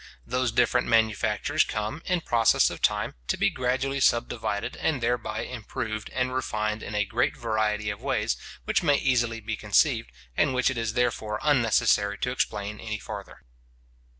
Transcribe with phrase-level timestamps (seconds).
[0.25, 6.09] Those different manufactures come, in process of time, to be gradually subdivided, and thereby improved
[6.09, 8.35] and refined in a great variety of ways,
[8.65, 13.43] which may easily be conceived, and which it is therefore unnecessary to explain any farther.